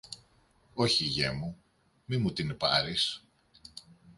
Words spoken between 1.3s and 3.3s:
μου, μη μου την πάρεις